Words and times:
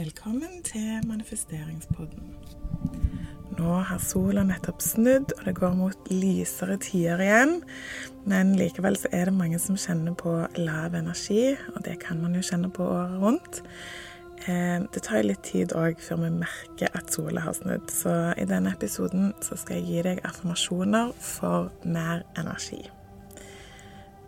Velkommen 0.00 0.62
til 0.64 1.02
manifesteringspodden. 1.04 2.28
Nå 3.58 3.72
har 3.84 3.98
sola 4.00 4.40
nettopp 4.48 4.80
snudd, 4.80 5.34
og 5.34 5.42
det 5.44 5.52
går 5.58 5.74
mot 5.76 6.06
lysere 6.08 6.78
tider 6.80 7.20
igjen. 7.20 7.58
Men 8.24 8.54
likevel 8.56 8.96
så 8.96 9.10
er 9.12 9.28
det 9.28 9.34
mange 9.36 9.58
som 9.60 9.76
kjenner 9.76 10.14
på 10.16 10.32
lav 10.56 10.96
energi, 10.96 11.50
og 11.74 11.84
det 11.84 11.98
kan 12.00 12.22
man 12.22 12.38
jo 12.38 12.44
kjenne 12.48 12.70
på 12.72 12.86
året 12.86 13.18
rundt. 13.20 13.60
Eh, 14.46 14.78
det 14.94 15.02
tar 15.04 15.26
litt 15.26 15.42
tid 15.50 15.74
òg 15.76 16.00
før 16.00 16.22
vi 16.22 16.30
merker 16.38 16.96
at 16.96 17.12
sola 17.12 17.44
har 17.44 17.58
snudd, 17.58 17.92
så 17.92 18.14
i 18.40 18.48
denne 18.48 18.72
episoden 18.72 19.34
så 19.44 19.60
skal 19.60 19.82
jeg 19.82 19.90
gi 19.90 20.06
deg 20.08 20.24
affirmasjoner 20.30 21.12
for 21.20 21.68
mer 21.84 22.24
energi. 22.40 22.80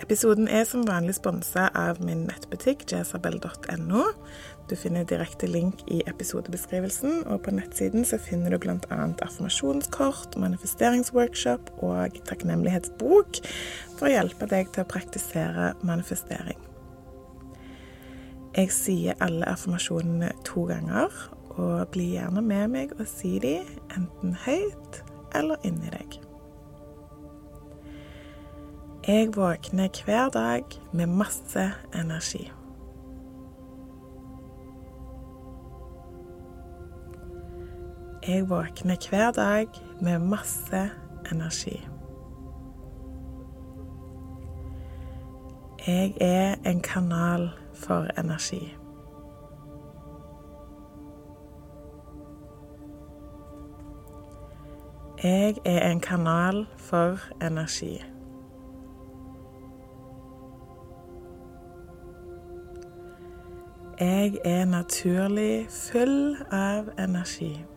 Episoden 0.03 0.49
er 0.51 0.65
som 0.67 0.83
vanlig 0.83 1.15
sponsa 1.15 1.69
av 1.79 2.01
min 2.03 2.25
nettbutikk 2.27 2.83
jezabel.no. 2.91 4.09
Du 4.71 4.77
finner 4.79 5.05
direkte 5.05 5.49
link 5.51 5.83
i 5.91 6.01
episodebeskrivelsen, 6.07 7.25
og 7.27 7.43
på 7.45 7.55
nettsiden 7.55 8.07
så 8.09 8.19
finner 8.23 8.55
du 8.55 8.61
bl.a. 8.63 8.79
affirmasjonskort, 9.27 10.39
manifesteringsworkshop 10.41 11.73
og 11.83 12.19
takknemlighetsbok 12.29 13.43
for 13.99 14.09
å 14.09 14.13
hjelpe 14.15 14.49
deg 14.51 14.71
til 14.73 14.85
å 14.85 14.91
praktisere 14.93 15.73
manifestering. 15.83 16.61
Jeg 18.53 18.73
sier 18.77 19.17
alle 19.25 19.49
affirmasjonene 19.49 20.33
to 20.47 20.67
ganger, 20.69 21.13
og 21.53 21.89
bli 21.93 22.15
gjerne 22.15 22.41
med 22.45 22.71
meg 22.73 22.93
og 22.97 23.05
si 23.09 23.37
de 23.43 23.59
enten 23.93 24.37
høyt 24.47 25.03
eller 25.37 25.61
inni 25.69 25.93
deg. 25.93 26.19
Jeg 29.03 29.33
våkner 29.35 30.03
hver 30.07 30.31
dag 30.33 30.77
med 30.93 31.11
masse 31.11 31.65
energi. 31.93 32.47
Jeg 38.29 38.49
våkner 38.49 38.97
hver 39.11 39.31
dag 39.31 39.67
med 40.01 40.19
masse 40.19 40.91
energi. 41.33 41.89
Jeg 45.87 46.15
er 46.21 46.55
en 46.67 46.81
kanal 46.81 47.51
for 47.75 48.07
energi. 48.21 48.77
Jeg 55.23 55.57
er 55.65 55.91
en 55.91 56.01
kanal 56.01 56.67
for 56.77 57.19
energi. 57.43 58.03
Jeg 64.01 64.39
er 64.45 64.65
naturlig 64.65 65.67
full 65.71 66.37
av 66.51 66.89
energi. 66.99 67.72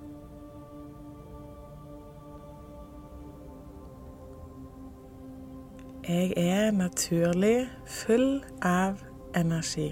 Jeg 6.08 6.34
er 6.38 6.72
naturlig 6.72 7.70
full 7.86 8.44
av 8.62 9.00
energi. 9.36 9.88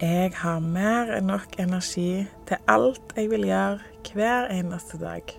Jeg 0.00 0.30
har 0.38 0.60
mer 0.62 1.10
enn 1.16 1.26
nok 1.32 1.58
energi 1.58 2.28
til 2.46 2.62
alt 2.70 3.16
jeg 3.16 3.32
vil 3.34 3.48
gjøre 3.50 4.12
hver 4.12 4.46
eneste 4.54 5.02
dag. 5.02 5.34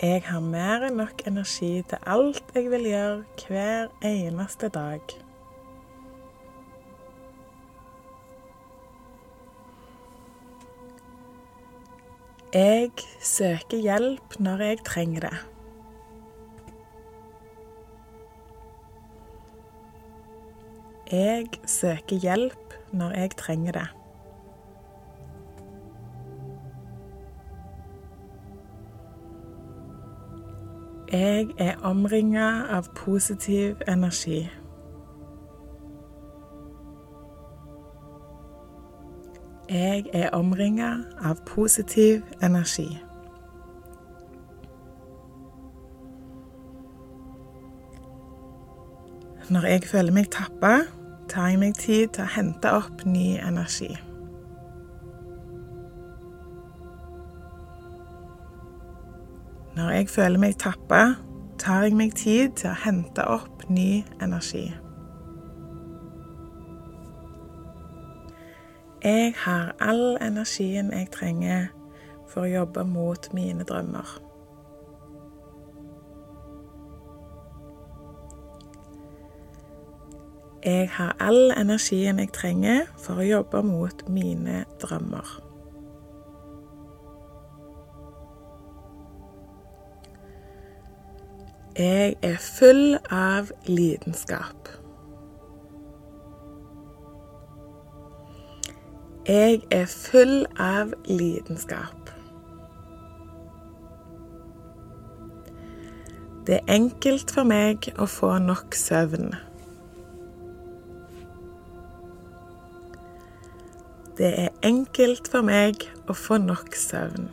Jeg 0.00 0.24
har 0.30 0.40
mer 0.40 0.88
enn 0.88 0.96
nok 1.04 1.28
energi 1.28 1.84
til 1.92 2.10
alt 2.16 2.56
jeg 2.56 2.72
vil 2.72 2.88
gjøre 2.94 3.22
hver 3.44 3.92
eneste 4.16 4.72
dag. 4.72 5.25
Jeg 12.56 12.90
søker 13.20 13.76
hjelp 13.76 14.38
når 14.40 14.62
jeg 14.64 14.78
trenger 14.84 15.20
det. 15.20 15.36
Jeg 21.12 21.46
søker 21.66 22.16
hjelp 22.16 22.72
når 22.92 23.10
jeg 23.10 23.30
trenger 23.36 23.72
det. 23.72 23.86
Jeg 31.12 31.46
er 31.58 31.76
omringa 31.82 32.48
av 32.72 32.88
positiv 32.96 33.84
energi. 33.88 34.46
Jeg 39.68 40.04
er 40.12 40.30
omringa 40.30 40.92
av 41.18 41.36
positiv 41.46 42.22
energi. 42.42 42.98
Når 49.50 49.66
jeg 49.66 49.82
føler 49.90 50.12
meg 50.12 50.30
tappa, 50.30 50.84
tar 51.28 51.48
jeg 51.50 51.58
meg 51.58 51.74
tid 51.74 52.14
til 52.14 52.22
å 52.22 52.30
hente 52.36 52.76
opp 52.78 53.02
ny 53.10 53.40
energi. 53.42 53.90
Når 59.74 59.90
jeg 59.98 60.08
føler 60.14 60.38
meg 60.46 60.58
tappa, 60.62 61.04
tar 61.58 61.88
jeg 61.88 61.98
meg 61.98 62.14
tid 62.14 62.54
til 62.54 62.70
å 62.70 62.80
hente 62.86 63.26
opp 63.26 63.66
ny 63.66 64.04
energi. 64.22 64.68
Jeg 69.06 69.34
har 69.36 69.76
all 69.80 70.16
energien 70.20 70.88
jeg 70.92 71.06
trenger 71.14 71.66
for 72.26 72.42
å 72.42 72.48
jobbe 72.50 72.82
mot 72.90 73.28
mine 73.30 73.62
drømmer. 73.62 74.08
Jeg 80.64 80.88
har 80.96 81.14
all 81.22 81.52
energien 81.54 82.18
jeg 82.18 82.32
trenger 82.34 82.88
for 82.98 83.22
å 83.22 83.28
jobbe 83.28 83.60
mot 83.62 84.02
mine 84.10 84.64
drømmer. 84.82 85.30
Jeg 91.78 92.18
er 92.26 92.42
full 92.42 92.98
av 93.06 93.54
lidenskap. 93.70 94.74
Jeg 99.28 99.62
er 99.70 99.86
full 99.90 100.44
av 100.62 100.92
lidenskap. 101.04 102.10
Det 106.46 106.54
er 106.54 106.70
enkelt 106.70 107.34
for 107.34 107.42
meg 107.42 107.88
å 107.98 108.06
få 108.06 108.36
nok 108.38 108.78
søvn. 108.78 109.34
Det 114.14 114.30
er 114.44 114.54
enkelt 114.62 115.26
for 115.34 115.42
meg 115.42 115.88
å 116.06 116.14
få 116.14 116.38
nok 116.46 116.78
søvn. 116.78 117.26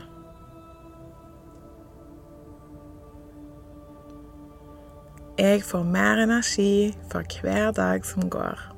Jeg 5.38 5.62
får 5.70 5.90
mer 5.94 6.26
energi 6.26 6.96
for 7.14 7.38
hver 7.38 7.70
dag 7.78 8.02
som 8.06 8.34
går. 8.34 8.73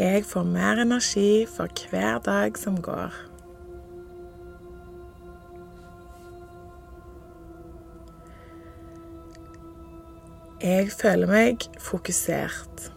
Jeg 0.00 0.24
får 0.24 0.42
mer 0.42 0.78
energi 0.80 1.46
for 1.56 1.68
hver 1.90 2.18
dag 2.18 2.58
som 2.58 2.78
går. 2.82 3.12
Jeg 10.62 10.88
føler 10.92 11.28
meg 11.28 11.66
fokusert. 11.78 12.88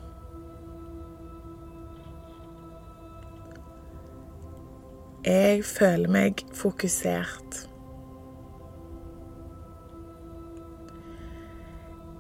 Jeg 5.28 5.66
føler 5.68 6.08
meg 6.08 6.46
fokusert. 6.56 7.60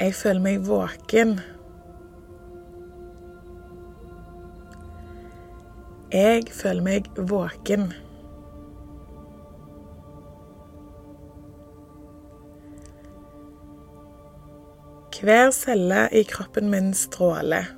Jeg 0.04 0.16
føler 0.20 0.44
meg 0.44 0.68
våken. 0.68 1.38
Jeg 6.14 6.44
føler 6.54 6.84
meg 6.86 7.08
våken. 7.18 7.88
Hver 15.24 15.50
celle 15.56 16.04
i 16.12 16.22
kroppen 16.28 16.70
min 16.70 16.94
stråler. 16.94 17.70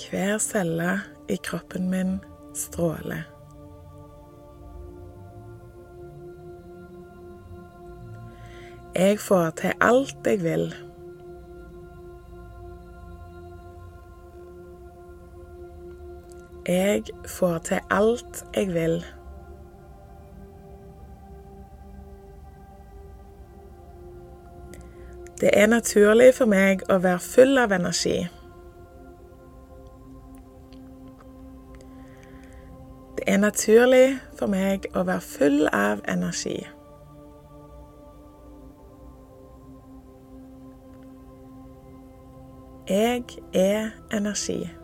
Hver 0.00 0.38
celle 0.38 0.92
i 1.28 1.36
kroppen 1.44 1.90
min 1.90 2.20
stråler. 2.56 3.26
Jeg 8.94 9.18
får 9.20 9.50
til 9.60 9.72
alt 9.80 10.30
jeg 10.32 10.40
vil. 10.42 10.72
Jeg 16.68 17.02
får 17.26 17.58
til 17.58 17.78
alt 17.90 18.44
jeg 18.56 18.74
vil. 18.74 19.04
Det 25.40 25.50
er 25.52 25.66
naturlig 25.66 26.34
for 26.34 26.44
meg 26.44 26.82
å 26.92 26.98
være 27.00 27.18
full 27.18 27.58
av 27.58 27.72
energi. 27.72 28.18
Det 33.16 33.24
er 33.26 33.40
naturlig 33.40 34.18
for 34.36 34.52
meg 34.52 34.84
å 34.94 35.06
være 35.08 35.24
full 35.24 35.64
av 35.72 36.04
energi. 36.08 36.58
Jeg 42.88 43.24
er 43.54 43.90
energi. 44.12 44.79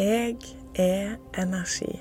Jeg 0.00 0.36
er 0.74 1.16
energi. 1.38 2.00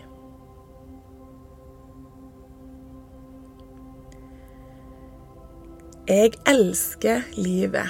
Jeg 6.08 6.32
elsker 6.48 7.22
livet. 7.34 7.90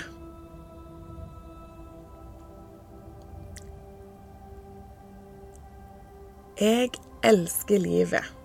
Jeg 6.62 6.90
elsker 7.24 7.80
livet. 7.80 8.36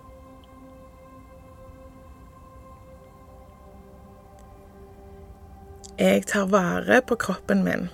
Jeg 5.99 6.27
tar 6.27 6.47
vare 6.47 7.03
på 7.09 7.15
kroppen 7.15 7.65
min. 7.65 7.89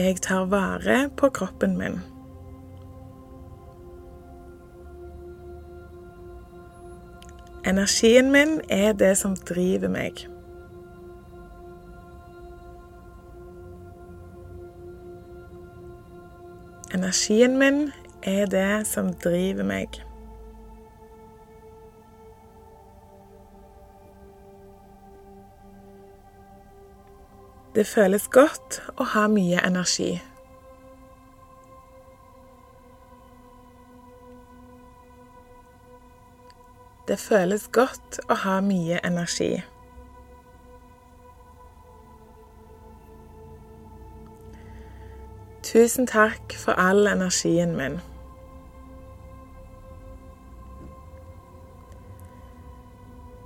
Jeg 0.00 0.20
tar 0.20 0.44
vare 0.44 1.10
på 1.16 1.28
kroppen 1.28 1.78
min. 1.78 1.98
Energien 7.64 8.32
min 8.32 8.60
er 8.68 8.92
det 8.92 9.18
som 9.18 9.36
driver 9.36 9.92
meg. 9.92 10.24
Energien 16.94 17.58
min 17.58 17.90
er 18.22 18.46
det 18.46 18.86
som 18.86 19.12
driver 19.14 19.68
meg. 19.68 20.00
Det 27.74 27.86
føles 27.86 28.28
godt 28.28 28.82
å 28.98 29.04
ha 29.12 29.28
mye 29.30 29.60
energi. 29.66 30.20
Det 37.06 37.18
føles 37.18 37.68
godt 37.72 38.18
å 38.26 38.34
ha 38.42 38.56
mye 38.60 38.98
energi. 39.06 39.62
Tusen 45.62 46.06
takk 46.10 46.54
for 46.58 46.72
all 46.72 47.06
energien 47.06 47.76
min. 47.78 48.00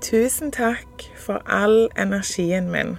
Tusen 0.00 0.52
takk 0.52 1.10
for 1.16 1.42
all 1.44 1.90
energien 1.96 2.70
min. 2.72 2.96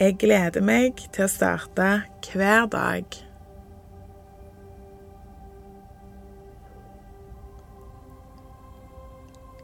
Jeg 0.00 0.14
gleder 0.18 0.62
meg 0.62 1.00
til 1.10 1.24
å 1.24 1.26
starte 1.26 1.86
hver 2.30 2.68
dag. 2.70 3.16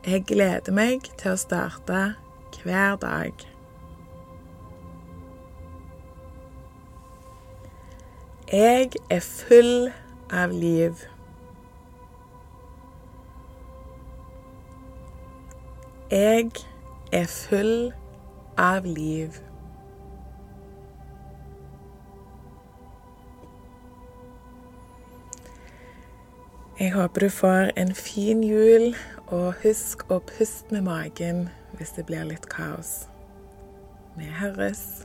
Jeg 0.02 0.24
gleder 0.26 0.74
meg 0.74 1.06
til 1.22 1.36
å 1.36 1.38
starte 1.38 2.02
hver 2.64 2.98
dag. 3.06 3.46
Jeg 8.50 8.90
er 9.06 9.24
full 9.30 9.72
av 10.34 10.50
liv. 10.50 11.06
Jeg 16.10 16.50
er 17.14 17.34
full 17.38 17.92
av 18.58 18.94
liv. 18.98 19.44
Jeg 26.78 26.92
håper 26.92 27.20
du 27.20 27.28
får 27.28 27.70
en 27.76 27.94
fin 27.94 28.40
jul, 28.44 28.96
og 29.30 29.54
husk 29.62 30.00
å 30.10 30.18
puste 30.26 30.74
med 30.74 30.82
magen 30.88 31.44
hvis 31.78 31.94
det 31.94 32.02
blir 32.08 32.26
litt 32.26 32.48
kaos. 32.50 33.04
Vi 34.18 34.26
høres. 34.40 35.04